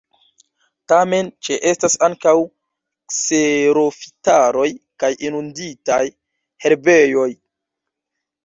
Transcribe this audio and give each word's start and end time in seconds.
Tamen 0.91 1.27
ĉeestas 1.47 1.97
ankaŭ 2.07 2.33
kserofitaroj 3.13 4.67
kaj 5.05 5.13
inunditaj 5.29 6.03
herbejoj. 6.67 7.29